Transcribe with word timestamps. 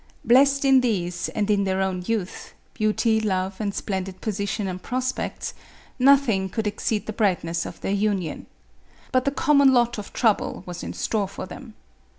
Blessed 0.25 0.65
in 0.65 0.81
these, 0.81 1.29
and 1.29 1.51
in 1.51 1.63
their 1.63 1.79
own 1.79 2.01
youth, 2.07 2.55
beauty, 2.73 3.19
love 3.21 3.61
and 3.61 3.71
splendid 3.71 4.19
position 4.19 4.67
and 4.67 4.81
prospects, 4.81 5.53
nothing 5.99 6.49
could 6.49 6.65
exceed 6.65 7.05
the 7.05 7.13
brightness 7.13 7.67
of 7.67 7.79
their 7.81 7.91
union. 7.93 8.47
But 9.11 9.25
the 9.25 9.29
common 9.31 9.73
lot 9.73 9.99
of 9.99 10.11
trouble 10.11 10.63
was 10.65 10.81
in 10.81 10.93
store 10.93 11.27
for 11.27 11.45
them. 11.45 11.75